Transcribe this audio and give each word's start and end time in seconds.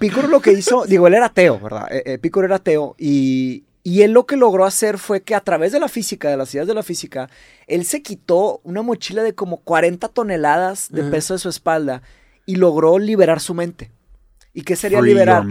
Pícoro 0.00 0.28
lo 0.28 0.40
que 0.40 0.52
hizo, 0.52 0.86
digo, 0.86 1.06
él 1.06 1.14
era 1.14 1.26
ateo, 1.26 1.60
¿verdad? 1.60 1.86
Eh, 1.90 2.02
eh, 2.06 2.18
Pícoro 2.18 2.46
era 2.46 2.56
ateo 2.56 2.96
y, 2.98 3.64
y 3.82 4.02
él 4.02 4.12
lo 4.12 4.26
que 4.26 4.36
logró 4.36 4.64
hacer 4.64 4.98
fue 4.98 5.22
que 5.22 5.34
a 5.34 5.40
través 5.40 5.72
de 5.72 5.80
la 5.80 5.88
física, 5.88 6.28
de 6.30 6.36
las 6.36 6.54
ideas 6.54 6.66
de 6.66 6.74
la 6.74 6.82
física, 6.82 7.28
él 7.66 7.84
se 7.84 8.02
quitó 8.02 8.60
una 8.64 8.82
mochila 8.82 9.22
de 9.22 9.34
como 9.34 9.58
40 9.58 10.08
toneladas 10.08 10.90
de 10.90 11.04
peso 11.04 11.34
de 11.34 11.38
su 11.38 11.48
espalda 11.48 12.02
y 12.46 12.56
logró 12.56 12.98
liberar 12.98 13.40
su 13.40 13.54
mente. 13.54 13.92
¿Y 14.52 14.62
qué 14.62 14.74
sería 14.74 14.98
Free 14.98 15.10
liberar? 15.10 15.44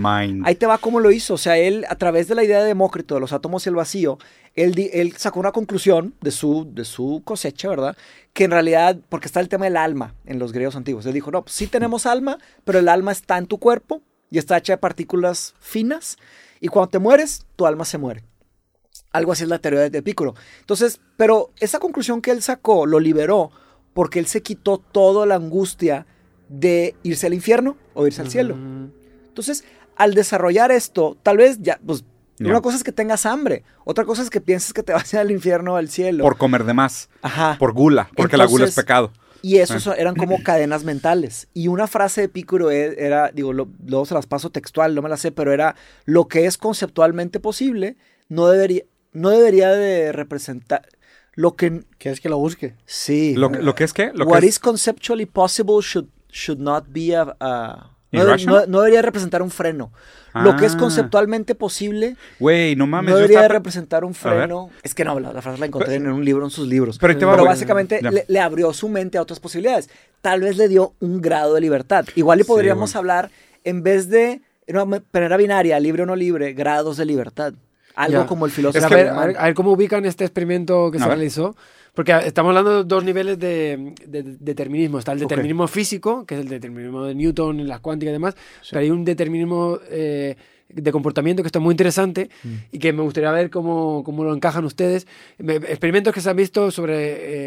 Ahí 0.43 0.55
te 0.55 0.65
va 0.65 0.77
cómo 0.77 0.99
lo 0.99 1.09
hizo. 1.11 1.35
O 1.35 1.37
sea, 1.37 1.57
él, 1.57 1.85
a 1.87 1.95
través 1.95 2.27
de 2.27 2.35
la 2.35 2.43
idea 2.43 2.59
de 2.59 2.65
Demócrito, 2.65 3.15
de 3.15 3.21
los 3.21 3.31
átomos 3.31 3.65
y 3.65 3.69
el 3.69 3.75
vacío, 3.75 4.17
él, 4.55 4.73
él 4.91 5.13
sacó 5.15 5.39
una 5.39 5.53
conclusión 5.53 6.13
de 6.19 6.31
su, 6.31 6.67
de 6.73 6.83
su 6.83 7.21
cosecha, 7.23 7.69
¿verdad? 7.69 7.95
Que 8.33 8.43
en 8.43 8.51
realidad, 8.51 8.97
porque 9.07 9.27
está 9.27 9.39
el 9.39 9.47
tema 9.47 9.65
del 9.65 9.77
alma 9.77 10.15
en 10.25 10.37
los 10.37 10.51
griegos 10.51 10.75
antiguos. 10.75 11.05
Él 11.05 11.13
dijo, 11.13 11.31
no, 11.31 11.43
pues 11.43 11.55
sí 11.55 11.67
tenemos 11.67 12.05
alma, 12.05 12.39
pero 12.65 12.79
el 12.79 12.89
alma 12.89 13.13
está 13.13 13.37
en 13.37 13.47
tu 13.47 13.57
cuerpo 13.57 14.01
y 14.31 14.37
está 14.37 14.57
hecha 14.57 14.73
de 14.73 14.77
partículas 14.77 15.55
finas. 15.59 16.17
Y 16.59 16.67
cuando 16.67 16.89
te 16.89 16.99
mueres, 16.99 17.45
tu 17.55 17.65
alma 17.65 17.85
se 17.85 17.97
muere. 17.97 18.23
Algo 19.11 19.31
así 19.31 19.43
es 19.43 19.49
la 19.49 19.59
teoría 19.59 19.89
de 19.89 19.97
Epicuro. 19.97 20.35
Entonces, 20.59 20.99
pero 21.17 21.51
esa 21.59 21.79
conclusión 21.79 22.21
que 22.21 22.31
él 22.31 22.41
sacó 22.41 22.85
lo 22.85 22.99
liberó 22.99 23.51
porque 23.93 24.19
él 24.19 24.27
se 24.27 24.41
quitó 24.41 24.77
toda 24.77 25.25
la 25.25 25.35
angustia 25.35 26.05
de 26.47 26.95
irse 27.03 27.27
al 27.27 27.33
infierno 27.33 27.77
o 27.93 28.05
irse 28.05 28.21
al 28.21 28.29
cielo. 28.29 28.55
Entonces, 29.27 29.63
al 29.95 30.13
desarrollar 30.13 30.71
esto, 30.71 31.17
tal 31.23 31.37
vez 31.37 31.59
ya, 31.61 31.79
pues, 31.85 32.03
una 32.39 32.61
cosa 32.61 32.77
es 32.77 32.83
que 32.83 32.91
tengas 32.91 33.25
hambre, 33.25 33.63
otra 33.83 34.05
cosa 34.05 34.21
es 34.21 34.29
que 34.29 34.39
pienses 34.39 34.73
que 34.73 34.83
te 34.83 34.93
vas 34.93 35.13
a 35.13 35.17
ir 35.17 35.19
al 35.19 35.31
infierno 35.31 35.73
o 35.73 35.75
al 35.75 35.89
cielo. 35.89 36.23
Por 36.23 36.37
comer 36.37 36.63
de 36.63 36.73
más. 36.73 37.09
Ajá. 37.21 37.57
Por 37.59 37.73
gula. 37.73 38.09
Porque 38.15 38.37
la 38.37 38.45
gula 38.45 38.65
es 38.65 38.75
pecado. 38.75 39.11
Y 39.41 39.57
eso 39.57 39.75
Ah. 39.75 39.79
son- 39.79 39.95
eran 39.97 40.15
como 40.15 40.37
cadenas 40.43 40.83
mentales. 40.83 41.47
Y 41.53 41.67
una 41.67 41.87
frase 41.87 42.21
de 42.21 42.25
Epicuro 42.25 42.71
e- 42.71 42.95
era, 42.97 43.31
digo, 43.31 43.53
lo- 43.53 43.69
luego 43.85 44.05
se 44.05 44.13
las 44.13 44.27
paso 44.27 44.49
textual, 44.49 44.95
no 44.95 45.01
me 45.01 45.09
la 45.09 45.17
sé, 45.17 45.31
pero 45.31 45.53
era 45.53 45.75
lo 46.05 46.27
que 46.27 46.45
es 46.45 46.57
conceptualmente 46.57 47.39
posible 47.39 47.97
no 48.27 48.47
debería, 48.47 48.83
no 49.13 49.29
debería 49.29 49.69
de 49.71 50.11
representar 50.11 50.87
lo 51.33 51.55
que 51.55 51.83
¿Quieres 51.97 52.19
que 52.21 52.29
lo 52.29 52.37
busque? 52.37 52.75
sí. 52.85 53.33
Lo, 53.35 53.51
que- 53.51 53.59
lo 53.59 53.73
que 53.75 53.83
es 53.85 53.93
que. 53.93 54.11
Lo 54.13 54.25
What 54.25 54.41
que 54.41 54.47
is 54.47 54.59
conceptually 54.59 55.25
possible 55.25 55.77
should, 55.81 56.07
should 56.31 56.59
not 56.59 56.85
be 56.89 57.15
a, 57.15 57.35
a- 57.39 57.95
no, 58.11 58.23
Irrational? 58.23 58.61
no- 58.61 58.67
no 58.71 58.79
debería 58.81 59.01
representar 59.01 59.41
un 59.41 59.51
freno. 59.51 59.91
Lo 60.35 60.55
que 60.55 60.65
es 60.67 60.75
Ah. 60.75 60.77
conceptualmente 60.77 61.55
posible 61.55 62.15
Güey, 62.39 62.75
no 62.75 62.85
mames. 62.85 63.09
no 63.09 63.11
yo 63.11 63.17
debería 63.17 63.39
estaba- 63.39 63.53
representar 63.53 64.05
un 64.05 64.13
freno. 64.13 64.69
Es 64.83 64.93
que 64.93 65.03
no, 65.03 65.19
la, 65.19 65.33
la 65.33 65.41
frase 65.41 65.59
la 65.59 65.65
encontré 65.65 65.95
en 65.95 66.07
un 66.07 66.23
libro, 66.23 66.45
en 66.45 66.51
sus 66.51 66.67
libros. 66.67 66.99
Pero 66.99 67.11
ahí 67.13 67.17
te 67.19 67.25
va, 67.25 67.31
Pero 67.31 67.43
güey. 67.45 67.53
básicamente 67.53 67.99
le, 68.01 68.25
le 68.27 68.39
abrió 68.39 68.71
su 68.71 68.89
mente 68.89 69.17
a 69.17 69.23
otras 69.23 69.39
posibilidades. 69.39 69.89
Tal 70.21 70.41
vez 70.41 70.55
le 70.57 70.67
dio 70.67 70.93
un 70.99 71.19
grado 71.19 71.55
de 71.55 71.61
libertad. 71.61 72.05
Igual 72.15 72.39
y 72.39 72.43
Sí, 72.43 72.47
podríamos 72.47 72.95
hablar, 72.95 73.31
en 73.63 73.81
vez 73.81 74.07
de 74.09 74.41
no, 74.67 74.85
me- 74.85 75.01
pero 75.01 75.25
era 75.25 75.35
binaria, 75.35 75.79
libre 75.79 76.03
o 76.03 76.05
no 76.05 76.15
libre, 76.15 76.53
grados 76.53 76.97
de 76.97 77.05
libertad. 77.05 77.53
Algo 77.95 78.21
Ya. 78.21 78.27
como 78.27 78.45
el 78.45 78.51
filósofo. 78.51 78.85
a, 78.85 78.89
ver, 78.89 79.07
a, 79.09 79.25
ver, 79.25 79.35
a 79.37 79.43
ver 79.45 79.53
cómo 79.55 79.71
ubican 79.71 80.05
este 80.05 80.23
experimento 80.25 80.91
que 80.91 80.99
A 80.99 81.01
se 81.01 81.07
ver. 81.09 81.17
realizó. 81.17 81.55
Porque 81.99 82.13
estamos 82.25 82.51
hablando 82.51 82.77
de 82.77 82.83
dos 82.87 83.03
niveles 83.03 83.37
de, 83.37 83.93
de- 84.07 84.23
de 84.23 84.37
determinismo. 84.39 84.99
Está 84.99 85.11
el 85.11 85.19
determinismo 85.19 85.67
físico, 85.67 86.25
que 86.25 86.35
es 86.35 86.39
el 86.39 86.47
determinismo 86.47 87.03
de 87.03 87.13
Newton, 87.13 87.67
las 87.67 87.81
cuánticas 87.81 88.11
y 88.11 88.13
demás. 88.13 88.35
Pero 88.69 88.79
hay 88.79 88.89
un 88.89 89.03
determinismo 89.03 89.79
eh, 89.89 90.37
de 90.69 90.91
comportamiento 90.93 91.43
que 91.43 91.47
está 91.47 91.59
muy 91.59 91.73
interesante 91.73 92.29
Mm. 92.41 92.47
y 92.71 92.79
que 92.79 92.93
me 92.93 93.01
gustaría 93.01 93.29
ver 93.33 93.49
cómo, 93.49 94.01
cómo 94.05 94.23
lo 94.23 94.33
encajan 94.33 94.63
ustedes. 94.63 95.07
Me- 95.39 95.55
experimentos 95.57 96.13
que 96.13 96.21
se 96.21 96.29
han 96.29 96.37
visto 96.37 96.71
sobre 96.71 96.95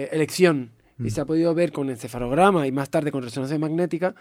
eh, 0.03 0.09
elección 0.13 0.73
Mm. 0.99 1.07
y 1.07 1.11
se 1.11 1.23
ha 1.23 1.25
podido 1.25 1.55
ver 1.55 1.73
con 1.73 1.89
encefalograma 1.89 2.67
y 2.67 2.73
más 2.73 2.91
tarde 2.91 3.11
con 3.11 3.23
resonancia 3.23 3.59
magnética 3.59 4.15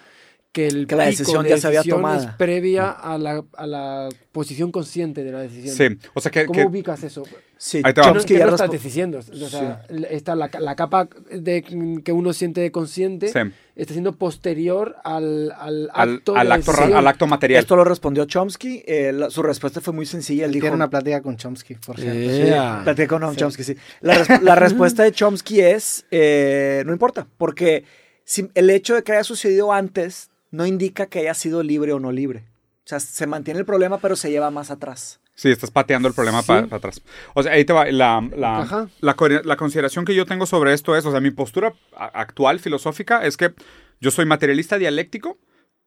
que 0.51 0.67
el 0.67 0.85
Que 0.85 0.95
la 0.97 1.05
pico 1.05 1.11
decisión 1.17 1.43
de 1.43 1.49
ya 1.51 1.57
se 1.57 1.67
había 1.67 1.79
decisión 1.79 1.99
es 1.99 2.01
tomado. 2.21 2.37
previa 2.37 2.89
a 2.89 3.17
la, 3.17 3.43
a 3.55 3.65
la 3.67 4.09
posición 4.33 4.71
consciente 4.71 5.23
de 5.23 5.31
la 5.31 5.39
decisión. 5.39 5.75
Sí. 6.01 6.07
O 6.13 6.19
sea 6.19 6.29
que. 6.31 6.45
¿Cómo 6.45 6.59
que- 6.59 6.65
ubicas 6.65 7.03
eso? 7.03 7.23
Sí, 7.57 7.77
Ahí 7.85 7.93
te 7.93 8.01
va. 8.01 8.07
Que 8.07 8.09
no, 8.09 8.13
Chomsky 8.15 8.33
que 8.33 8.39
ya 8.39 8.45
no 8.47 8.51
estás 8.55 8.71
diciendo. 8.71 9.19
O 9.19 9.21
sea, 9.49 9.85
está 10.09 10.35
la, 10.35 10.49
la 10.59 10.75
capa 10.75 11.07
de, 11.31 12.01
que 12.03 12.11
uno 12.11 12.33
siente 12.33 12.59
de 12.59 12.71
consciente 12.71 13.27
Sí. 13.27 13.39
está 13.75 13.93
siendo 13.93 14.13
posterior 14.13 14.95
al, 15.03 15.51
al 15.51 15.89
Al, 15.93 16.15
acto 16.15 16.35
al 16.35 16.47
de 16.47 16.53
acto, 16.55 16.71
ra- 16.71 16.77
decisión. 16.79 16.97
al 16.97 17.07
acto 17.07 17.27
material. 17.27 17.59
Esto 17.61 17.75
lo 17.75 17.83
respondió 17.83 18.25
Chomsky. 18.25 18.83
eh, 18.87 19.13
la- 19.13 19.29
su 19.29 19.43
respuesta 19.43 19.79
fue 19.79 19.93
muy 19.93 20.07
sencilla. 20.07 20.45
Él 20.45 20.51
dijo, 20.53 20.63
Tiene 20.63 20.75
una 20.75 20.89
plática 20.89 21.21
con 21.21 21.37
Chomsky, 21.37 21.75
por 21.75 21.97
cierto. 21.99 22.19
Eh. 22.19 22.45
Yeah. 22.47 22.83
Con 23.07 23.21
Noam 23.21 23.35
Chomsky, 23.35 23.63
sí. 23.63 23.75
La, 24.01 24.15
res- 24.15 24.41
la 24.41 24.55
respuesta 24.55 25.03
de 25.03 25.11
Chomsky 25.11 25.61
es, 25.61 26.05
eh, 26.11 26.81
no 26.87 26.91
importa, 26.93 27.27
porque 27.37 27.83
si- 28.25 28.49
el 28.55 28.71
hecho 28.71 28.95
de 28.95 29.03
que 29.03 29.11
haya 29.11 29.23
sucedido 29.23 29.71
antes 29.71 30.30
no 30.51 30.65
indica 30.65 31.07
que 31.07 31.19
haya 31.19 31.33
sido 31.33 31.63
libre 31.63 31.93
o 31.93 31.99
no 31.99 32.11
libre. 32.11 32.43
O 32.85 32.87
sea, 32.91 32.99
se 32.99 33.25
mantiene 33.27 33.59
el 33.59 33.65
problema, 33.65 33.99
pero 33.99 34.15
se 34.15 34.29
lleva 34.31 34.51
más 34.51 34.69
atrás. 34.71 35.19
Sí, 35.33 35.49
estás 35.49 35.71
pateando 35.71 36.07
el 36.07 36.13
problema 36.13 36.41
Sí. 36.41 36.47
para 36.47 36.75
atrás. 36.75 37.01
O 37.33 37.41
sea, 37.41 37.53
ahí 37.53 37.63
te 37.63 37.73
va. 37.73 37.85
La, 37.89 38.21
la, 38.35 38.89
la, 38.99 39.13
co- 39.15 39.29
la 39.29 39.55
consideración 39.55 40.03
que 40.05 40.13
yo 40.13 40.25
tengo 40.25 40.45
sobre 40.45 40.73
esto 40.73 40.95
es, 40.95 41.05
o 41.05 41.11
sea, 41.11 41.21
mi 41.21 41.31
postura 41.31 41.73
actual 41.95 42.59
filosófica 42.59 43.25
es 43.25 43.37
que 43.37 43.53
yo 44.01 44.11
soy 44.11 44.25
materialista 44.25 44.77
dialéctico, 44.77 45.37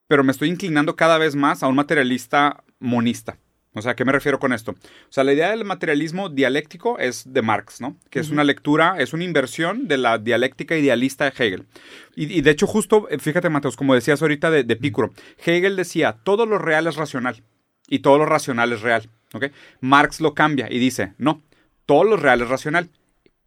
pero 0.09 0.25
me 0.25 0.33
estoy 0.33 0.49
inclinando 0.49 0.97
cada 0.97 1.19
vez 1.19 1.37
más 1.37 1.63
a 1.63 1.67
un 1.69 1.75
materialista 1.77 2.65
monista. 2.79 3.39
O 3.75 3.83
sea, 3.83 3.93
¿a 3.93 3.97
qué 3.97 4.05
me 4.05 4.13
refiero 4.13 4.39
con 4.39 4.53
esto? 4.53 4.73
O 4.73 5.13
sea, 5.13 5.25
la 5.25 5.33
idea 5.33 5.51
del 5.51 5.65
materialismo 5.65 6.29
dialéctico 6.29 6.99
es 6.99 7.33
de 7.33 7.43
Marx, 7.43 7.81
¿no? 7.81 7.97
Que 8.09 8.21
es 8.21 8.31
una 8.31 8.45
lectura, 8.45 8.97
es 8.99 9.13
una 9.13 9.25
inversión 9.25 9.89
de 9.89 9.99
la 9.99 10.19
dialéctica 10.19 10.77
idealista 10.77 11.25
de 11.25 11.31
Hegel. 11.31 11.67
Y, 12.15 12.33
y 12.33 12.41
de 12.41 12.51
hecho, 12.51 12.67
justo, 12.67 13.09
eh, 13.11 13.19
fíjate, 13.19 13.51
Mateos, 13.51 13.77
como 13.77 13.95
decías 13.95 14.23
ahorita 14.23 14.51
de, 14.51 14.63
de 14.63 14.77
Pícoro, 14.77 15.13
Hegel 15.45 15.77
decía, 15.77 16.17
todo 16.23 16.47
lo 16.47 16.59
real 16.59 16.87
es 16.87 16.95
racional 16.97 17.43
y 17.89 17.99
todo 17.99 18.19
lo 18.19 18.27
racional 18.27 18.73
es 18.73 18.81
real. 18.81 19.11
¿ok? 19.35 19.47
Marx 19.81 20.21
lo 20.21 20.35
cambia 20.35 20.69
y 20.71 20.79
dice, 20.79 21.15
no, 21.19 21.43
todo 21.87 22.05
lo 22.05 22.17
real 22.17 22.43
es 22.43 22.49
racional, 22.49 22.91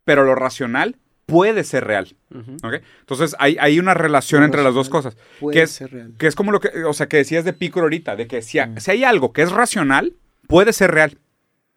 pero 0.03 0.23
lo 0.23 0.35
racional 0.35 0.97
puede 1.27 1.63
ser 1.63 1.83
real. 1.85 2.15
¿ok? 2.63 2.73
Entonces 3.01 3.35
hay, 3.37 3.57
hay 3.59 3.77
una 3.79 3.93
relación 3.93 4.43
entre 4.43 4.63
las 4.63 4.73
dos 4.73 4.89
cosas. 4.89 5.15
Puede 5.39 5.57
que 5.57 5.63
es, 5.63 5.71
ser 5.71 5.91
real. 5.91 6.13
que 6.17 6.25
es 6.25 6.33
como 6.35 6.51
lo 6.51 6.59
que, 6.59 6.69
o 6.85 6.93
sea, 6.93 7.07
que 7.07 7.17
decías 7.17 7.45
de 7.45 7.53
Pícoro 7.53 7.83
ahorita, 7.85 8.15
de 8.15 8.25
que 8.27 8.41
si, 8.41 8.57
ha- 8.57 8.71
si 8.79 8.89
hay 8.91 9.03
algo 9.03 9.31
que 9.33 9.43
es 9.43 9.51
racional, 9.51 10.13
puede 10.47 10.73
ser 10.73 10.89
real. 10.91 11.19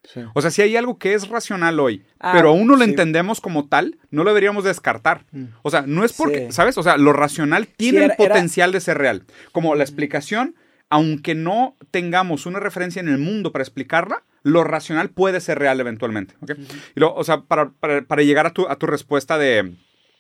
Sí. 0.05 0.23
O 0.35 0.41
sea, 0.41 0.51
si 0.51 0.63
hay 0.63 0.77
algo 0.77 0.99
que 0.99 1.13
es 1.13 1.29
racional 1.29 1.79
hoy, 1.79 2.05
Ah, 2.21 2.33
pero 2.35 2.49
aún 2.51 2.67
no 2.67 2.75
lo 2.77 2.85
sí. 2.85 2.91
entendemos 2.91 3.41
como 3.43 3.69
tal, 3.69 3.99
no 4.11 4.25
lo 4.25 4.31
deberíamos 4.31 4.65
descartar. 4.65 5.27
O 5.63 5.71
sea, 5.71 5.83
no 5.83 6.05
es 6.05 6.15
porque, 6.15 6.47
Sí. 6.47 6.53
¿sabes? 6.53 6.79
O 6.79 6.83
sea, 6.83 6.97
lo 6.97 7.13
racional 7.13 7.67
tiene 7.67 7.99
era- 7.99 8.07
el 8.07 8.11
era- 8.13 8.17
potencial 8.35 8.73
de 8.73 8.81
ser 8.81 8.97
real. 8.97 9.25
Como 9.53 9.75
la 9.75 9.85
explicación, 9.85 10.55
aunque 10.89 11.35
no 11.35 11.77
tengamos 11.91 12.47
una 12.47 12.61
referencia 12.61 13.01
en 13.01 13.09
el 13.09 13.19
mundo 13.19 13.53
para 13.53 13.63
explicarla, 13.63 14.23
lo 14.43 14.65
racional 14.65 15.11
puede 15.11 15.41
ser 15.41 15.59
real 15.59 15.81
eventualmente. 15.81 16.35
¿ok? 16.41 16.53
Y 16.97 17.01
luego, 17.01 17.15
o 17.15 17.25
sea, 17.25 17.43
para, 17.43 17.71
para- 17.71 18.03
para 18.03 18.23
llegar 18.23 18.47
a 18.47 18.53
tu, 18.53 18.67
a 18.69 18.77
tu 18.77 18.87
respuesta 18.87 19.37
de, 19.39 19.75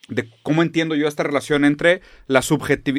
de 0.08 0.28
cómo 0.42 0.62
entiendo 0.62 0.94
yo 0.94 1.08
esta 1.08 1.22
relación 1.22 1.64
entre 1.64 2.00
la, 2.26 2.42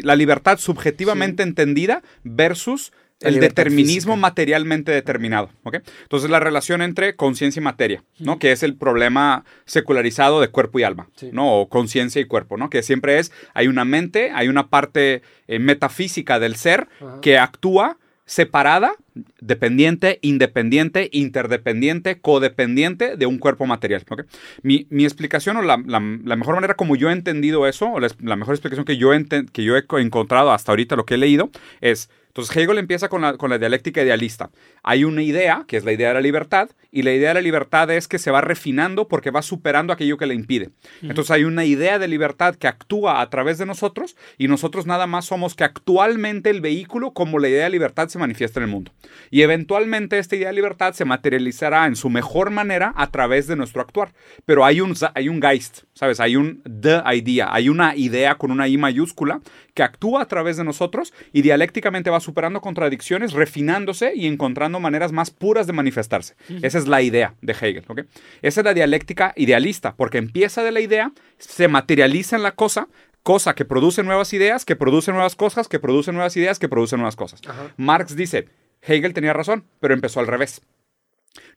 la 0.03 0.15
libertad 0.15 0.57
subjetivamente 0.57 1.43
entendida 1.43 2.01
versus 2.23 2.91
el 3.19 3.39
determinismo 3.39 4.13
física. 4.13 4.15
materialmente 4.15 4.91
determinado. 4.91 5.51
¿ok? 5.61 5.75
Entonces, 6.01 6.31
la 6.31 6.39
relación 6.39 6.81
entre 6.81 7.15
conciencia 7.15 7.59
y 7.59 7.63
materia, 7.63 8.03
¿no? 8.17 8.39
que 8.39 8.51
es 8.51 8.63
el 8.63 8.75
problema 8.75 9.45
secularizado 9.65 10.41
de 10.41 10.47
cuerpo 10.47 10.79
y 10.79 10.83
alma, 10.83 11.07
Sí. 11.15 11.29
¿no? 11.31 11.53
o 11.59 11.69
conciencia 11.69 12.19
y 12.19 12.25
cuerpo, 12.25 12.57
¿no? 12.57 12.71
que 12.71 12.81
siempre 12.81 13.19
es, 13.19 13.31
hay 13.53 13.67
una 13.67 13.85
mente, 13.85 14.31
hay 14.33 14.47
una 14.47 14.69
parte 14.69 15.21
eh, 15.47 15.59
metafísica 15.59 16.39
del 16.39 16.55
ser 16.55 16.87
que 17.21 17.37
actúa 17.37 17.99
separada, 18.25 18.93
dependiente, 19.39 20.19
independiente, 20.21 21.09
interdependiente, 21.11 22.19
codependiente 22.21 23.17
de 23.17 23.25
un 23.25 23.37
cuerpo 23.39 23.65
material. 23.65 24.03
¿ok? 24.09 24.23
Mi, 24.63 24.87
mi 24.89 25.03
explicación 25.03 25.57
o 25.57 25.61
la, 25.61 25.77
la- 25.85 25.99
la 26.23 26.35
mejor 26.35 26.55
manera 26.55 26.75
como 26.75 26.95
yo 26.95 27.09
he 27.09 27.13
entendido 27.13 27.67
eso, 27.67 27.91
o 27.91 27.99
la, 27.99 28.09
la 28.21 28.35
mejor 28.35 28.53
explicación 28.55 28.85
que 28.85 28.97
yo, 28.97 29.13
enten- 29.13 29.49
que 29.51 29.63
yo 29.63 29.75
he 29.77 29.85
co- 29.85 29.99
encontrado 29.99 30.51
hasta 30.51 30.71
ahorita, 30.71 30.95
lo 30.95 31.05
que 31.05 31.15
he 31.15 31.17
leído, 31.17 31.49
es, 31.81 32.09
entonces 32.27 32.55
Hegel 32.55 32.77
empieza 32.77 33.09
con 33.09 33.21
la, 33.21 33.35
con 33.35 33.49
la 33.49 33.57
dialéctica 33.57 34.01
idealista. 34.01 34.51
Hay 34.83 35.03
una 35.03 35.21
idea, 35.21 35.65
que 35.67 35.75
es 35.75 35.83
la 35.83 35.91
idea 35.91 36.09
de 36.09 36.13
la 36.13 36.21
libertad, 36.21 36.69
y 36.89 37.03
la 37.03 37.11
idea 37.13 37.29
de 37.29 37.33
la 37.35 37.41
libertad 37.41 37.89
es 37.91 38.07
que 38.07 38.19
se 38.19 38.31
va 38.31 38.39
refinando 38.41 39.07
porque 39.09 39.31
va 39.31 39.41
superando 39.41 39.91
aquello 39.91 40.17
que 40.17 40.25
le 40.25 40.33
impide. 40.33 40.69
Entonces 41.01 41.31
hay 41.31 41.43
una 41.43 41.65
idea 41.65 41.99
de 41.99 42.07
libertad 42.07 42.55
que 42.55 42.67
actúa 42.67 43.21
a 43.21 43.29
través 43.29 43.57
de 43.57 43.65
nosotros 43.65 44.15
y 44.37 44.47
nosotros 44.47 44.85
nada 44.85 45.07
más 45.07 45.25
somos 45.25 45.55
que 45.55 45.63
actualmente 45.65 46.49
el 46.49 46.61
vehículo 46.61 47.11
como 47.11 47.39
la 47.39 47.49
idea 47.49 47.65
de 47.65 47.69
libertad 47.69 48.07
se 48.09 48.19
manifiesta 48.19 48.59
en 48.59 48.65
el 48.65 48.69
mundo. 48.71 48.91
Y 49.29 49.41
eventualmente 49.41 50.17
esta 50.17 50.35
idea 50.35 50.47
de 50.47 50.53
libertad 50.53 50.93
se 50.93 51.05
materializará 51.05 51.85
en 51.87 51.95
su 51.95 52.09
mejor 52.09 52.49
manera 52.49 52.93
a 52.95 53.11
través 53.11 53.47
de 53.47 53.55
nuestro 53.55 53.81
actuar. 53.81 54.13
Pero 54.45 54.65
hay 54.65 54.81
un, 54.81 54.95
hay 55.13 55.29
un 55.29 55.41
Geist, 55.41 55.83
¿sabes? 55.93 56.19
Hay 56.19 56.35
un 56.35 56.61
the 56.63 57.01
idea, 57.13 57.49
hay 57.51 57.69
una 57.69 57.95
idea 57.95 58.35
con 58.35 58.51
una 58.51 58.67
I 58.67 58.77
mayúscula 58.77 59.41
que 59.73 59.83
actúa 59.83 60.21
a 60.21 60.27
través 60.27 60.57
de 60.57 60.63
nosotros 60.63 61.13
y 61.31 61.41
dialécticamente 61.41 62.09
va 62.09 62.19
superando 62.19 62.61
contradicciones, 62.61 63.33
refinándose 63.33 64.13
y 64.15 64.27
encontrando 64.27 64.79
maneras 64.79 65.11
más 65.11 65.31
puras 65.31 65.67
de 65.67 65.73
manifestarse. 65.73 66.35
Esa 66.61 66.77
es 66.77 66.87
la 66.87 67.01
idea 67.01 67.35
de 67.41 67.53
Hegel, 67.53 67.85
¿ok? 67.87 68.01
Esa 68.41 68.61
es 68.61 68.65
la 68.65 68.73
dialéctica 68.73 69.33
idealista, 69.35 69.95
porque 69.95 70.17
empieza 70.17 70.63
de 70.63 70.71
la 70.71 70.81
idea, 70.81 71.11
se 71.37 71.67
materializa 71.67 72.35
en 72.35 72.43
la 72.43 72.51
cosa, 72.51 72.87
cosa 73.23 73.53
que 73.55 73.65
produce 73.65 74.03
nuevas 74.03 74.33
ideas, 74.33 74.65
que 74.65 74.75
produce 74.75 75.11
nuevas 75.11 75.35
cosas, 75.35 75.67
que 75.67 75.79
produce 75.79 76.11
nuevas 76.11 76.35
ideas, 76.37 76.59
que 76.59 76.69
produce 76.69 76.97
nuevas 76.97 77.15
cosas. 77.15 77.41
Ajá. 77.47 77.71
Marx 77.77 78.15
dice, 78.15 78.47
Hegel 78.81 79.13
tenía 79.13 79.33
razón, 79.33 79.65
pero 79.79 79.93
empezó 79.93 80.19
al 80.19 80.27
revés. 80.27 80.61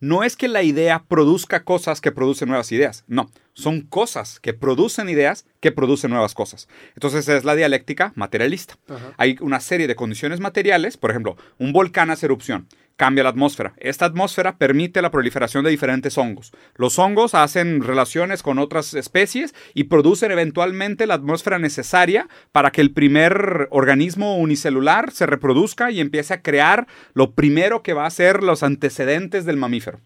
No 0.01 0.23
es 0.23 0.37
que 0.37 0.49
la 0.49 0.63
idea 0.63 1.05
produzca 1.09 1.65
cosas 1.65 2.01
que 2.01 2.13
producen 2.13 2.49
nuevas 2.49 2.71
ideas, 2.71 3.05
no, 3.09 3.31
son 3.55 3.81
cosas 3.83 4.39
que 4.39 4.55
producen 4.55 5.09
ideas 5.09 5.47
que 5.61 5.73
producen 5.73 6.11
nuevas 6.11 6.35
cosas. 6.35 6.69
Entonces 6.95 7.29
es 7.29 7.45
la 7.45 7.57
dialéctica 7.57 8.13
materialista. 8.15 8.77
Ajá. 8.89 9.15
Hay 9.17 9.37
una 9.41 9.61
serie 9.61 9.89
de 9.89 9.97
condiciones 9.97 10.41
materiales, 10.41 10.97
por 10.97 11.11
ejemplo, 11.11 11.37
un 11.59 11.73
volcán 11.73 12.11
hace 12.11 12.27
erupción, 12.27 12.69
cambia 12.97 13.25
la 13.25 13.31
atmósfera. 13.31 13.75
Esta 13.79 14.05
atmósfera 14.05 14.57
permite 14.57 15.03
la 15.03 15.11
proliferación 15.11 15.65
de 15.65 15.71
diferentes 15.71 16.17
hongos. 16.17 16.53
Los 16.77 16.99
hongos 16.99 17.35
hacen 17.35 17.83
relaciones 17.83 18.43
con 18.43 18.59
otras 18.59 18.95
especies 18.95 19.55
y 19.75 19.85
producen 19.85 20.31
eventualmente 20.31 21.07
la 21.07 21.15
atmósfera 21.15 21.59
necesaria 21.59 22.29
para 22.53 22.71
que 22.71 22.81
el 22.81 22.93
primer 22.93 23.69
organismo 23.71 24.37
unicelular 24.39 25.11
se 25.13 25.27
reproduzca 25.27 25.91
y 25.91 26.01
empiece 26.01 26.35
a 26.35 26.43
crear 26.43 26.87
lo 27.15 27.33
primero 27.33 27.83
que 27.83 27.95
va 27.95 28.07
a 28.07 28.11
ser 28.11 28.43
los 28.43 28.63
antecedentes 28.63 29.45
del 29.45 29.57
mamífero. 29.57 30.01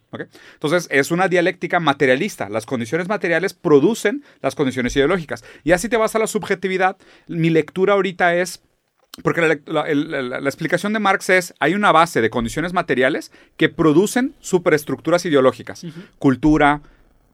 Entonces 0.55 0.89
es 0.91 1.11
una 1.11 1.29
dialéctica 1.29 1.81
materialista. 1.81 2.49
Las 2.49 2.67
condiciones 2.67 3.09
materiales 3.09 3.55
producen 3.55 4.25
las 4.41 4.55
condiciones 4.55 4.97
ideológicas. 4.97 5.45
Y 5.65 5.73
así 5.73 5.89
te 5.89 5.97
vas 5.97 6.15
a 6.15 6.19
la 6.19 6.27
subjetividad. 6.27 6.97
Mi 7.27 7.51
lectura 7.51 7.93
ahorita 7.93 8.35
es 8.35 8.63
porque 9.23 9.41
la, 9.41 9.59
la- 9.67 9.83
el- 9.89 10.11
la- 10.11 10.41
la 10.41 10.49
explicación 10.49 10.93
de 10.93 10.99
Marx 10.99 11.31
es, 11.31 11.55
hay 11.61 11.75
una 11.75 11.93
base 11.93 12.21
de 12.21 12.31
condiciones 12.31 12.73
materiales 12.73 13.33
que 13.57 13.69
producen 13.69 14.35
superestructuras 14.41 15.25
ideológicas. 15.25 15.85
Cultura, 16.19 16.83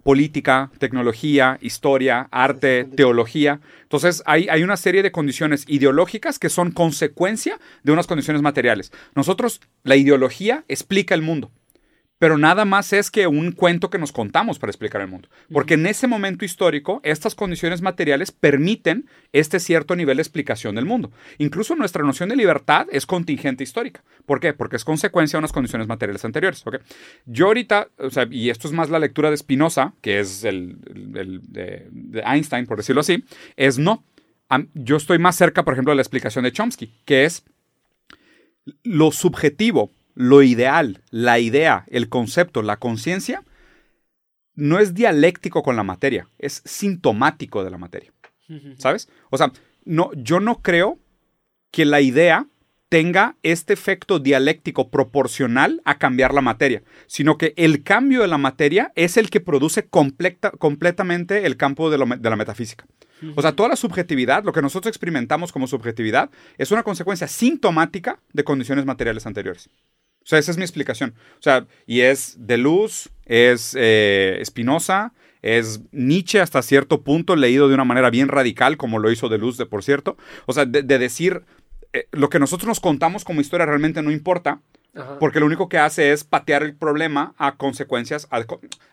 política, 0.02 0.70
tecnología, 0.78 1.58
historia, 1.62 2.28
arte, 2.30 2.84
teología. 2.84 3.60
Entonces 3.82 4.22
hay, 4.26 4.48
hay 4.50 4.62
una 4.62 4.76
serie 4.76 5.02
de 5.02 5.10
condiciones 5.12 5.64
ideológicas 5.66 6.38
que 6.38 6.50
son 6.50 6.72
consecuencia 6.72 7.58
de 7.82 7.92
unas 7.92 8.06
condiciones 8.06 8.42
materiales. 8.42 8.92
Nosotros, 9.14 9.60
la 9.82 9.96
ideología 9.96 10.64
explica 10.68 11.14
el 11.14 11.22
mundo. 11.22 11.50
Pero 12.24 12.38
nada 12.38 12.64
más 12.64 12.94
es 12.94 13.10
que 13.10 13.26
un 13.26 13.52
cuento 13.52 13.90
que 13.90 13.98
nos 13.98 14.10
contamos 14.10 14.58
para 14.58 14.70
explicar 14.70 15.02
el 15.02 15.08
mundo. 15.08 15.28
Porque 15.52 15.74
en 15.74 15.84
ese 15.84 16.06
momento 16.06 16.46
histórico, 16.46 17.02
estas 17.02 17.34
condiciones 17.34 17.82
materiales 17.82 18.32
permiten 18.32 19.10
este 19.34 19.60
cierto 19.60 19.94
nivel 19.94 20.16
de 20.16 20.22
explicación 20.22 20.74
del 20.74 20.86
mundo. 20.86 21.12
Incluso 21.36 21.76
nuestra 21.76 22.02
noción 22.02 22.30
de 22.30 22.36
libertad 22.36 22.86
es 22.90 23.04
contingente 23.04 23.62
histórica. 23.62 24.02
¿Por 24.24 24.40
qué? 24.40 24.54
Porque 24.54 24.76
es 24.76 24.86
consecuencia 24.86 25.36
de 25.36 25.40
unas 25.40 25.52
condiciones 25.52 25.86
materiales 25.86 26.24
anteriores. 26.24 26.64
Yo 27.26 27.48
ahorita, 27.48 27.88
o 27.98 28.08
sea, 28.08 28.26
y 28.30 28.48
esto 28.48 28.68
es 28.68 28.72
más 28.72 28.88
la 28.88 29.00
lectura 29.00 29.30
de 29.30 29.36
Spinoza, 29.36 29.92
que 30.00 30.18
es 30.18 30.44
el, 30.44 30.78
de, 30.80 31.88
de 31.90 32.20
Einstein, 32.22 32.64
por 32.64 32.78
decirlo 32.78 33.02
así, 33.02 33.22
es 33.56 33.76
no. 33.76 34.02
Yo 34.72 34.96
estoy 34.96 35.18
más 35.18 35.36
cerca, 35.36 35.62
por 35.62 35.74
ejemplo, 35.74 35.90
de 35.92 35.96
la 35.96 36.02
explicación 36.02 36.44
de 36.44 36.52
Chomsky, 36.52 36.90
que 37.04 37.26
es 37.26 37.44
lo 38.82 39.12
subjetivo, 39.12 39.90
lo 40.14 40.42
ideal, 40.42 41.02
la 41.10 41.38
idea, 41.38 41.84
el 41.88 42.08
concepto, 42.08 42.62
la 42.62 42.78
conciencia, 42.78 43.42
no 44.54 44.78
es 44.78 44.94
dialéctico 44.94 45.62
con 45.62 45.76
la 45.76 45.82
materia, 45.82 46.28
es 46.38 46.62
sintomático 46.64 47.64
de 47.64 47.70
la 47.70 47.78
materia. 47.78 48.12
¿Sabes? 48.78 49.08
O 49.30 49.38
sea, 49.38 49.52
no, 49.84 50.10
yo 50.14 50.38
no 50.38 50.60
creo 50.62 50.98
que 51.72 51.84
la 51.84 52.00
idea 52.00 52.46
tenga 52.90 53.36
este 53.42 53.72
efecto 53.72 54.20
dialéctico 54.20 54.90
proporcional 54.90 55.80
a 55.84 55.98
cambiar 55.98 56.32
la 56.32 56.42
materia, 56.42 56.82
sino 57.06 57.38
que 57.38 57.54
el 57.56 57.82
cambio 57.82 58.20
de 58.20 58.28
la 58.28 58.38
materia 58.38 58.92
es 58.94 59.16
el 59.16 59.30
que 59.30 59.40
produce 59.40 59.88
completa- 59.88 60.52
completamente 60.52 61.46
el 61.46 61.56
campo 61.56 61.90
de, 61.90 61.98
lo 61.98 62.06
de 62.06 62.30
la 62.30 62.36
metafísica. 62.36 62.86
O 63.34 63.42
sea, 63.42 63.52
toda 63.52 63.70
la 63.70 63.76
subjetividad, 63.76 64.44
lo 64.44 64.52
que 64.52 64.62
nosotros 64.62 64.90
experimentamos 64.90 65.50
como 65.50 65.66
subjetividad, 65.66 66.30
es 66.58 66.70
una 66.70 66.82
consecuencia 66.82 67.26
sintomática 67.26 68.20
de 68.32 68.44
condiciones 68.44 68.84
materiales 68.84 69.26
anteriores. 69.26 69.70
O 70.24 70.26
sea, 70.26 70.38
esa 70.38 70.50
es 70.50 70.56
mi 70.56 70.64
explicación. 70.64 71.14
O 71.38 71.42
sea, 71.42 71.66
y 71.86 72.00
es 72.00 72.36
Deleuze, 72.38 73.10
es 73.26 73.76
eh, 73.78 74.40
Spinoza, 74.44 75.12
es 75.42 75.82
Nietzsche 75.92 76.40
hasta 76.40 76.62
cierto 76.62 77.02
punto, 77.02 77.36
leído 77.36 77.68
de 77.68 77.74
una 77.74 77.84
manera 77.84 78.08
bien 78.08 78.28
radical, 78.28 78.78
como 78.78 78.98
lo 78.98 79.10
hizo 79.10 79.28
Deleuze, 79.28 79.64
de, 79.64 79.66
por 79.66 79.84
cierto. 79.84 80.16
O 80.46 80.54
sea, 80.54 80.64
de, 80.64 80.82
de 80.82 80.98
decir, 80.98 81.44
eh, 81.92 82.08
lo 82.12 82.30
que 82.30 82.38
nosotros 82.38 82.66
nos 82.66 82.80
contamos 82.80 83.24
como 83.24 83.42
historia 83.42 83.66
realmente 83.66 84.02
no 84.02 84.10
importa, 84.10 84.62
Ajá. 84.94 85.18
porque 85.18 85.40
lo 85.40 85.46
único 85.46 85.68
que 85.68 85.78
hace 85.78 86.12
es 86.12 86.24
patear 86.24 86.62
el 86.62 86.74
problema 86.74 87.34
a 87.36 87.56
consecuencias, 87.56 88.26
a, 88.30 88.44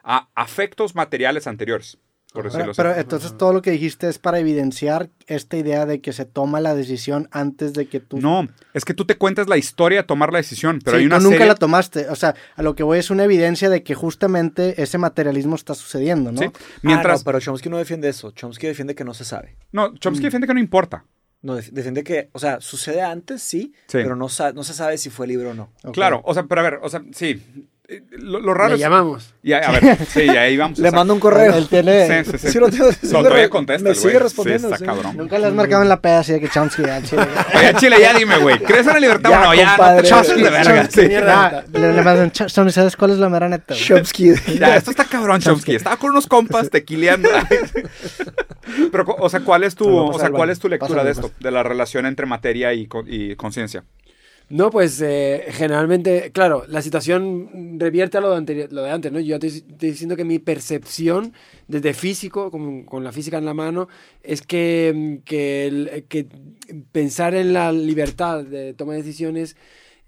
a 0.03 0.27
afectos 0.35 0.95
materiales 0.95 1.47
anteriores, 1.47 1.97
por 2.31 2.45
decirlo 2.45 2.63
Pero, 2.63 2.71
así. 2.71 2.77
pero 2.77 2.95
entonces 2.95 3.37
todo 3.37 3.51
lo 3.53 3.61
que 3.61 3.71
dijiste 3.71 4.07
es 4.07 4.17
para 4.19 4.39
evidenciar 4.39 5.09
esta 5.27 5.57
idea 5.57 5.85
de 5.85 5.99
que 6.01 6.13
se 6.13 6.25
toma 6.25 6.61
la 6.61 6.73
decisión 6.75 7.27
antes 7.31 7.73
de 7.73 7.87
que 7.87 7.99
tú... 7.99 8.19
No, 8.21 8.47
es 8.73 8.85
que 8.85 8.93
tú 8.93 9.05
te 9.05 9.17
cuentas 9.17 9.47
la 9.49 9.57
historia 9.57 9.99
de 9.99 10.03
tomar 10.07 10.31
la 10.31 10.37
decisión, 10.37 10.79
pero 10.83 10.97
Sí, 10.97 11.01
hay 11.01 11.05
una 11.07 11.17
tú 11.17 11.23
nunca 11.25 11.35
serie- 11.37 11.47
la 11.47 11.55
tomaste. 11.55 12.07
O 12.09 12.15
sea, 12.15 12.35
a 12.55 12.63
lo 12.63 12.75
que 12.75 12.83
voy 12.83 12.99
es 12.99 13.09
una 13.09 13.23
evidencia 13.25 13.69
de 13.69 13.83
que 13.83 13.95
justamente 13.95 14.81
ese 14.81 14.97
materialismo 14.97 15.55
está 15.55 15.73
sucediendo, 15.75 16.31
¿no? 16.31 16.37
Sí, 16.39 16.45
Mientras... 16.45 16.83
Mientras... 16.83 17.23
pero 17.23 17.39
Chomsky 17.39 17.69
no 17.69 17.77
defiende 17.77 18.07
eso. 18.09 18.31
Chomsky 18.31 18.67
defiende 18.67 18.95
que 18.95 19.03
no 19.03 19.13
se 19.13 19.25
sabe. 19.25 19.57
No, 19.71 19.93
Chomsky 19.97 20.23
defiende 20.23 20.47
que 20.47 20.53
no 20.53 20.59
importa. 20.59 21.05
No, 21.43 21.55
def- 21.55 21.71
defiende 21.71 22.03
que, 22.03 22.29
o 22.33 22.39
sea, 22.39 22.61
sucede 22.61 23.01
antes, 23.01 23.41
sí, 23.41 23.73
Sí. 23.87 23.97
pero 24.03 24.15
no, 24.15 24.27
no 24.53 24.63
se 24.63 24.73
sabe 24.73 24.97
si 24.99 25.09
fue 25.09 25.25
libre 25.25 25.47
o 25.47 25.53
no. 25.55 25.73
Claro, 25.91 26.21
o 26.23 26.33
sea, 26.35 26.43
pero 26.43 26.61
a 26.61 26.63
ver, 26.63 26.79
o 26.83 26.87
sea, 26.87 27.01
sí. 27.13 27.41
Lo, 28.11 28.39
lo 28.39 28.53
raro 28.53 28.69
Le 28.69 28.75
es... 28.75 28.79
llamamos. 28.81 29.33
Ya, 29.43 29.57
a 29.57 29.71
ver, 29.71 29.97
sí, 30.05 30.25
ya 30.25 30.41
ahí 30.43 30.55
vamos. 30.55 30.79
Le 30.79 30.91
mando 30.91 31.13
un 31.13 31.19
correo. 31.19 31.53
Él 31.55 31.67
tiene... 31.67 32.23
Sí, 32.23 32.31
sí, 32.31 32.37
sí. 32.37 32.51
Sí, 32.53 32.59
lo 32.59 32.69
tengo- 32.69 32.91
sí, 32.91 32.99
No, 33.11 33.17
me 33.19 33.23
todavía 33.25 33.49
contesta 33.49 33.89
Me 33.89 33.95
sigue 33.95 34.19
respondiendo. 34.19 34.67
Sí, 34.69 34.73
está 34.75 34.77
sí. 34.77 34.85
cabrón. 34.85 35.17
Nunca 35.17 35.37
le 35.39 35.47
has 35.47 35.53
marcado 35.53 35.81
en 35.83 35.89
la 35.89 35.99
peda 35.99 36.19
así 36.19 36.31
de 36.33 36.39
que 36.39 36.47
Chomsky... 36.49 36.83
ah, 36.85 37.01
chile. 37.03 37.23
Oye, 37.55 37.73
Chile, 37.75 37.97
ya 37.99 38.13
dime, 38.13 38.37
güey. 38.37 38.59
¿Crees 38.63 38.87
en 38.87 38.93
la 38.93 38.99
libertad 38.99 39.29
Ya, 39.29 39.41
o 39.41 39.43
no? 39.45 39.53
Ya, 39.55 39.63
no 39.63 39.69
compadre. 39.71 40.09
te 40.09 40.35
de 40.35 40.49
verga. 40.49 40.81
Chomsky, 40.83 41.01
Sí. 41.01 41.07
mierda. 41.07 41.65
le, 41.73 41.93
le 41.93 42.01
mandan, 42.01 42.31
"Ch- 42.31 42.45
Chomsky, 42.53 42.71
¿sabes 42.73 42.95
cuál 42.95 43.11
es 43.11 43.17
la 43.17 43.29
mera 43.29 43.49
neta? 43.49 43.73
güey?" 43.73 43.83
Chomsky. 43.83 44.33
Ya, 44.59 44.75
esto 44.77 44.91
está 44.91 45.05
cabrón, 45.05 45.41
Chomsky. 45.41 45.75
Estaba 45.75 45.97
con 45.97 46.11
unos 46.11 46.27
compas 46.27 46.69
tequileando. 46.69 47.29
Pero, 48.91 49.05
o 49.19 49.29
sea, 49.29 49.41
¿cuál 49.41 49.63
es 49.63 49.75
tu, 49.75 49.89
o 49.89 50.17
sea, 50.19 50.29
cuál 50.29 50.49
es 50.49 50.59
tu 50.59 50.69
lectura 50.69 51.03
de 51.03 51.11
esto? 51.11 51.31
De 51.39 51.51
la 51.51 51.63
relación 51.63 52.05
entre 52.05 52.25
materia 52.25 52.73
y 52.73 52.87
conciencia. 53.35 53.83
No, 54.51 54.69
pues 54.69 55.01
eh, 55.01 55.45
generalmente, 55.49 56.31
claro, 56.31 56.65
la 56.67 56.81
situación 56.81 57.77
revierte 57.79 58.17
a 58.17 58.21
lo 58.21 58.31
de, 58.31 58.37
anterior, 58.37 58.71
lo 58.71 58.83
de 58.83 58.91
antes, 58.91 59.11
¿no? 59.11 59.19
Yo 59.19 59.39
te 59.39 59.47
estoy 59.47 59.91
diciendo 59.91 60.15
que 60.15 60.25
mi 60.25 60.39
percepción 60.39 61.33
desde 61.67 61.93
físico, 61.93 62.51
con, 62.51 62.83
con 62.83 63.03
la 63.03 63.11
física 63.11 63.37
en 63.37 63.45
la 63.45 63.53
mano, 63.53 63.87
es 64.21 64.41
que, 64.41 65.21
que, 65.25 66.27
pensar 66.91 67.33
en 67.33 67.53
la 67.53 67.71
libertad 67.71 68.43
de 68.43 68.73
toma 68.73 68.93
de 68.93 68.99
decisiones 68.99 69.55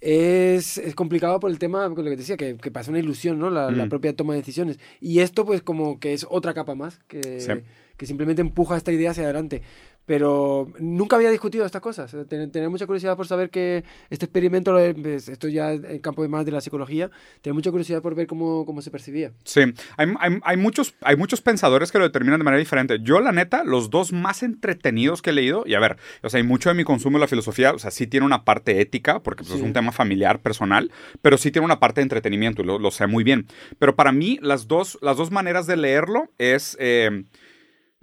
es, 0.01 0.77
es 0.77 0.93
complicado 0.95 1.39
por 1.39 1.49
el 1.49 1.57
tema, 1.59 1.87
con 1.95 2.03
lo 2.03 2.11
que 2.11 2.17
te 2.17 2.23
decía, 2.23 2.35
que, 2.37 2.57
que 2.57 2.71
pasa 2.71 2.91
una 2.91 2.99
ilusión, 2.99 3.39
¿no? 3.39 3.49
La, 3.49 3.71
la 3.71 3.85
Mm. 3.85 3.89
propia 3.89 4.13
toma 4.15 4.33
de 4.33 4.39
decisiones. 4.41 4.77
Y 4.99 5.19
esto, 5.19 5.45
pues, 5.45 5.61
como 5.61 5.99
que 5.99 6.13
es 6.13 6.25
otra 6.29 6.53
capa 6.53 6.75
más, 6.75 6.99
que, 7.07 7.39
Sí. 7.39 7.51
que 7.95 8.05
simplemente 8.05 8.41
empuja 8.41 8.75
esta 8.75 8.91
idea 8.91 9.11
hacia 9.11 9.23
adelante. 9.23 9.61
Pero 10.05 10.67
nunca 10.79 11.15
había 11.15 11.29
discutido 11.29 11.65
estas 11.65 11.81
cosas. 11.81 12.13
Eh, 12.13 12.25
ten- 12.27 12.51
Tener 12.51 12.69
mucha 12.69 12.85
curiosidad 12.85 13.15
por 13.15 13.25
saber 13.25 13.49
que 13.49 13.83
este 14.09 14.25
experimento, 14.25 14.77
pues, 15.01 15.29
esto 15.29 15.47
ya 15.47 15.71
en 15.71 15.99
campo 15.99 16.21
de 16.23 16.27
más 16.27 16.45
de 16.45 16.51
la 16.51 16.59
psicología, 16.61 17.09
tener 17.41 17.53
mucha 17.53 17.71
curiosidad 17.71 18.01
por 18.01 18.13
ver 18.13 18.27
cómo, 18.27 18.65
cómo 18.65 18.81
se 18.81 18.91
percibía. 18.91 19.31
Sí, 19.45 19.61
hay, 19.97 20.13
hay- 20.19 20.39
hay 20.43 20.57
muchos, 20.57 20.93
hay 21.01 21.15
muchos 21.15 21.41
pensadores 21.41 21.91
que 21.91 21.99
lo 21.99 22.03
determinan 22.03 22.39
de 22.39 22.43
manera 22.43 22.59
diferente. 22.59 22.97
Yo, 23.01 23.21
la 23.21 23.31
neta, 23.31 23.63
los 23.63 23.89
dos 23.89 24.11
más 24.11 24.43
entretenidos 24.43 25.21
que 25.21 25.29
he 25.29 25.33
leído, 25.33 25.63
y 25.65 25.73
a 25.75 25.79
ver, 25.79 25.97
o 26.21 26.29
sea, 26.29 26.39
hay 26.39 26.43
mucho 26.45 26.69
de 26.69 26.75
mi 26.75 26.83
consumo 26.83 27.17
de 27.17 27.21
la 27.21 27.27
filosofía, 27.27 27.71
o 27.73 27.79
sea, 27.79 27.89
sí 27.91 28.05
tiene 28.07 28.25
una 28.25 28.43
parte 28.43 28.81
ética, 28.81 29.21
porque 29.23 29.43
pues, 29.43 29.55
es 29.55 29.61
un 29.61 29.73
tema 29.73 29.91
familiar, 29.93 30.41
personal, 30.41 30.91
pero 31.21 31.37
sí 31.37 31.49
tiene 31.51 31.65
una 31.65 31.79
parte 31.79 32.01
de 32.01 32.03
entretenimiento, 32.03 32.61
y 32.61 32.65
lo, 32.65 32.77
lo 32.77 32.91
sé 32.91 33.07
muy 33.07 33.23
bien. 33.23 33.47
Pero 33.79 33.95
para 33.95 34.11
mí, 34.11 34.37
las 34.41 34.67
dos, 34.67 34.97
las 35.01 35.15
dos 35.17 35.31
maneras 35.31 35.65
de 35.65 35.77
leerlo 35.77 36.29
es 36.37 36.75
eh, 36.79 37.23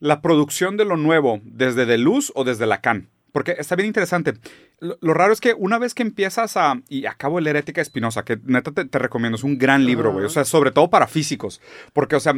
la 0.00 0.20
producción 0.20 0.76
de 0.76 0.84
lo 0.84 0.96
nuevo 0.96 1.40
desde 1.44 1.86
Deleuze 1.86 2.32
o 2.34 2.44
desde 2.44 2.66
Lacan. 2.66 3.08
Porque 3.32 3.54
está 3.58 3.76
bien 3.76 3.86
interesante. 3.86 4.34
Lo, 4.80 4.98
lo 5.00 5.14
raro 5.14 5.32
es 5.32 5.40
que 5.40 5.54
una 5.54 5.78
vez 5.78 5.94
que 5.94 6.02
empiezas 6.02 6.56
a... 6.56 6.80
Y 6.88 7.06
acabo 7.06 7.36
de 7.36 7.42
leer 7.42 7.56
Ética 7.56 7.80
de 7.80 7.84
Spinoza, 7.84 8.24
que 8.24 8.40
neta 8.44 8.72
te, 8.72 8.84
te 8.84 8.98
recomiendo, 8.98 9.36
es 9.36 9.44
un 9.44 9.56
gran 9.56 9.86
libro, 9.86 10.12
güey. 10.12 10.24
O 10.24 10.30
sea, 10.30 10.44
sobre 10.44 10.72
todo 10.72 10.90
para 10.90 11.06
físicos. 11.06 11.60
Porque, 11.92 12.16
o 12.16 12.20
sea, 12.20 12.34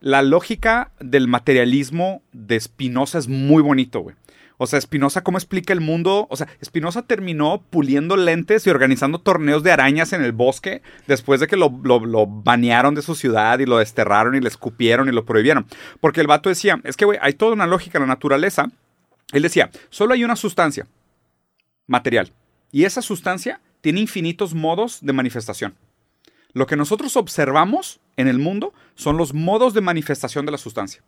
la 0.00 0.22
lógica 0.22 0.92
del 1.00 1.26
materialismo 1.26 2.22
de 2.32 2.60
Spinoza 2.60 3.18
es 3.18 3.26
muy 3.26 3.62
bonito, 3.62 4.00
güey. 4.00 4.14
O 4.58 4.66
sea, 4.66 4.80
Spinoza, 4.80 5.22
¿cómo 5.22 5.38
explica 5.38 5.72
el 5.72 5.80
mundo? 5.80 6.26
O 6.30 6.36
sea, 6.36 6.48
Spinoza 6.64 7.02
terminó 7.02 7.62
puliendo 7.68 8.16
lentes 8.16 8.66
y 8.66 8.70
organizando 8.70 9.20
torneos 9.20 9.62
de 9.62 9.72
arañas 9.72 10.12
en 10.12 10.22
el 10.22 10.32
bosque 10.32 10.82
después 11.06 11.40
de 11.40 11.46
que 11.46 11.56
lo, 11.56 11.78
lo, 11.82 12.04
lo 12.06 12.26
banearon 12.26 12.94
de 12.94 13.02
su 13.02 13.14
ciudad 13.14 13.58
y 13.58 13.66
lo 13.66 13.78
desterraron 13.78 14.34
y 14.34 14.40
le 14.40 14.48
escupieron 14.48 15.08
y 15.08 15.12
lo 15.12 15.26
prohibieron. 15.26 15.66
Porque 16.00 16.22
el 16.22 16.26
vato 16.26 16.48
decía, 16.48 16.80
es 16.84 16.96
que, 16.96 17.04
güey, 17.04 17.18
hay 17.20 17.34
toda 17.34 17.52
una 17.52 17.66
lógica 17.66 17.98
en 17.98 18.02
la 18.02 18.08
naturaleza. 18.08 18.70
Él 19.32 19.42
decía, 19.42 19.70
solo 19.90 20.14
hay 20.14 20.24
una 20.24 20.36
sustancia 20.36 20.86
material. 21.86 22.32
Y 22.72 22.84
esa 22.84 23.02
sustancia 23.02 23.60
tiene 23.80 24.00
infinitos 24.00 24.54
modos 24.54 24.98
de 25.02 25.12
manifestación. 25.12 25.74
Lo 26.52 26.66
que 26.66 26.76
nosotros 26.76 27.16
observamos 27.16 28.00
en 28.16 28.28
el 28.28 28.38
mundo 28.38 28.72
son 28.94 29.18
los 29.18 29.34
modos 29.34 29.74
de 29.74 29.82
manifestación 29.82 30.46
de 30.46 30.52
la 30.52 30.58
sustancia. 30.58 31.02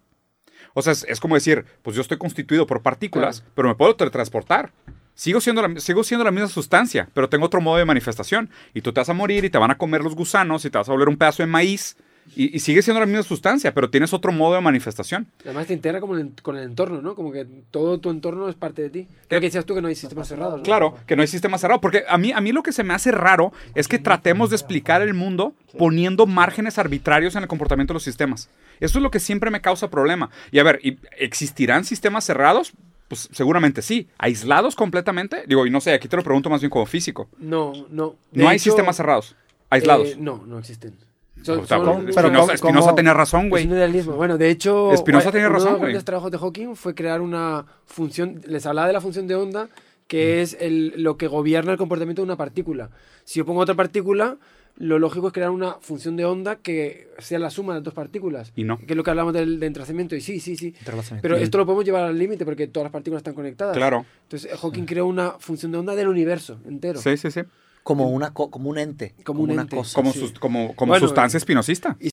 O 0.79 0.83
sea, 0.83 0.93
es, 0.93 1.05
es 1.09 1.19
como 1.19 1.35
decir, 1.35 1.65
pues 1.83 1.97
yo 1.97 2.03
estoy 2.03 2.19
constituido 2.19 2.65
por 2.65 2.83
partículas, 2.83 3.43
pero 3.57 3.67
me 3.67 3.75
puedo 3.75 3.97
teletransportar. 3.97 4.71
Sigo 5.13 5.41
siendo, 5.41 5.61
la, 5.61 5.81
sigo 5.81 6.05
siendo 6.05 6.23
la 6.25 6.31
misma 6.31 6.47
sustancia, 6.47 7.09
pero 7.15 7.29
tengo 7.29 7.47
otro 7.47 7.61
modo 7.61 7.79
de 7.79 7.85
manifestación. 7.85 8.49
Y 8.75 8.83
tú 8.83 8.93
te 8.93 9.01
vas 9.01 9.09
a 9.09 9.13
morir 9.13 9.45
y 9.45 9.51
te 9.51 9.59
van 9.59 9.73
a 9.73 9.77
comer 9.77 10.05
los 10.05 10.15
gusanos 10.15 10.65
y 10.65 10.71
te 10.71 10.79
vas 10.79 10.89
a 10.89 10.93
volver 10.93 11.09
un 11.09 11.17
pedazo 11.17 11.43
de 11.43 11.49
maíz. 11.49 11.97
Y, 12.37 12.55
y 12.57 12.61
sigue 12.61 12.83
siendo 12.83 13.01
la 13.01 13.07
misma 13.07 13.23
sustancia, 13.23 13.73
pero 13.75 13.91
tienes 13.91 14.13
otro 14.13 14.33
modo 14.33 14.55
de 14.55 14.61
manifestación. 14.61 15.27
Además 15.45 15.67
te 15.67 15.73
integra 15.75 16.01
como 16.01 16.17
el- 16.17 16.33
con 16.43 16.57
el 16.57 16.65
entorno, 16.65 17.01
¿no? 17.03 17.15
Como 17.15 17.33
que 17.33 17.47
todo 17.71 17.99
tu 17.99 18.11
entorno 18.11 18.49
es 18.49 18.55
parte 18.55 18.83
de 18.83 18.91
ti. 18.91 19.09
Creo 19.29 19.41
que 19.41 19.47
decías 19.47 19.65
tú 19.65 19.75
que 19.75 19.83
no 19.83 19.89
hay 19.89 19.95
sistemas 19.95 20.29
cerrados, 20.29 20.59
¿no? 20.59 20.63
Claro, 20.63 20.95
que 21.07 21.17
no 21.17 21.23
hay 21.23 21.29
sistema 21.29 21.59
cerrado. 21.59 21.81
Porque 21.81 22.05
a 22.09 22.19
mí, 22.19 22.33
a 22.33 22.41
mí 22.41 22.53
lo 22.53 22.63
que 22.63 22.73
se 22.73 22.85
me 22.85 22.95
hace 22.95 23.11
raro 23.13 23.53
es 23.75 23.89
que 23.89 23.99
tratemos 23.99 24.51
de 24.51 24.57
explicar 24.57 25.03
el 25.03 25.15
mundo 25.15 25.55
poniendo 25.79 26.27
márgenes 26.27 26.79
arbitrarios 26.79 27.35
en 27.37 27.43
el 27.43 27.49
comportamiento 27.49 27.93
de 27.93 27.97
los 27.97 28.03
sistemas. 28.05 28.49
Eso 28.81 28.99
es 28.99 29.03
lo 29.03 29.11
que 29.11 29.21
siempre 29.21 29.51
me 29.51 29.61
causa 29.61 29.91
problema. 29.91 30.31
Y 30.53 30.59
a 30.59 30.63
ver, 30.63 30.81
¿y- 30.83 30.99
¿existirán 31.19 31.85
sistemas 31.85 32.25
cerrados? 32.25 32.73
Pues 33.09 33.29
seguramente 33.33 33.81
sí. 33.81 34.07
¿Aislados 34.19 34.75
completamente? 34.77 35.45
Digo, 35.47 35.67
y 35.67 35.71
no 35.71 35.81
sé, 35.81 35.93
aquí 35.95 36.09
te 36.09 36.17
lo 36.17 36.23
pregunto 36.23 36.51
más 36.51 36.61
bien 36.61 36.71
como 36.71 36.85
físico. 36.85 37.29
No, 37.39 37.73
no. 37.91 38.17
De 38.33 38.43
No 38.43 38.49
hay 38.51 38.57
hecho, 38.57 38.65
sistemas 38.65 38.97
cerrados. 38.97 39.35
Aislados. 39.71 40.09
eh, 40.11 40.17
no, 40.19 40.45
no 40.47 40.59
existen. 40.59 40.95
Espinosa, 41.41 41.77
¿cómo- 41.79 42.51
Espinosa 42.53 42.95
tenía 42.95 43.15
razón, 43.15 43.45
Es 43.47 43.51
güey. 43.51 43.67
un 43.67 43.73
idealismo. 43.73 44.13
Bueno, 44.17 44.39
de 44.39 44.51
hecho, 44.51 44.91
Spinoza 44.97 45.31
tenía 45.31 45.47
uno 45.49 45.55
razón, 45.55 45.69
de 45.69 45.73
los 45.73 45.79
güey. 45.81 45.93
grandes 45.93 46.05
trabajos 46.05 46.31
de 46.31 46.39
Hawking 46.39 46.75
fue 46.77 46.95
crear 46.95 47.21
una 47.21 47.67
función, 47.87 48.41
les 48.47 48.67
hablaba 48.67 48.87
de 48.87 48.93
la 48.93 49.01
función 49.01 49.27
de 49.27 49.35
onda, 49.35 49.69
que 50.07 50.41
es 50.43 50.57
el, 50.61 50.95
lo 51.03 51.17
que 51.17 51.27
gobierna 51.27 51.73
el 51.73 51.79
comportamiento 51.79 52.23
de 52.23 52.25
una 52.25 52.37
partícula. 52.37 52.91
Si 53.25 53.39
yo 53.39 53.45
pongo 53.47 53.61
otra 53.61 53.75
partícula, 53.75 54.37
lo 54.77 54.99
lógico 54.99 55.27
es 55.27 55.33
crear 55.33 55.51
una 55.51 55.75
función 55.81 56.17
de 56.17 56.25
onda 56.25 56.57
que 56.57 57.09
sea 57.19 57.39
la 57.41 57.51
suma 57.51 57.73
de 57.75 57.81
las 57.81 57.85
dos 57.85 57.95
partículas. 57.95 58.53
Y 58.55 58.63
no. 58.65 58.79
Que 58.79 58.87
es 58.93 58.97
lo 58.97 59.03
que 59.03 59.11
hablamos 59.11 59.35
del 59.35 59.59
de 59.59 59.67
entrelazamiento. 59.67 60.15
Y 60.15 60.21
sí, 60.21 60.39
sí, 60.41 60.57
sí. 60.57 60.73
Pero 61.21 61.37
esto 61.37 61.59
lo 61.59 61.67
podemos 61.67 61.85
llevar 61.85 62.05
al 62.05 62.17
límite 62.19 62.45
porque 62.45 62.69
todas 62.69 62.85
las 62.85 62.93
partículas 62.93 63.21
están 63.21 63.35
conectadas. 63.35 63.77
Claro. 63.77 64.07
Entonces, 64.23 64.51
Hawking 64.59 64.85
creó 64.85 65.07
una 65.07 65.33
función 65.33 65.73
de 65.73 65.79
onda 65.79 65.95
del 65.97 66.07
universo 66.09 66.59
entero. 66.67 67.01
Sí, 67.01 67.17
sí, 67.17 67.31
sí. 67.31 67.41
Como, 67.89 68.11
una, 68.11 68.35
co- 68.35 68.51
como 68.51 68.69
un 68.69 68.77
ente. 68.77 69.15
Como 69.25 69.43
un 69.43 69.51
una 69.51 69.63
ente. 69.63 69.75
cosa. 69.77 69.95
Como, 69.95 70.13
Sí. 70.13 70.19
sus- 70.21 70.33
como, 70.39 70.77
como 70.77 70.91
Bueno, 70.93 71.07
sustancia 71.07 71.39
espinosista. 71.39 71.97
Y 71.99 72.07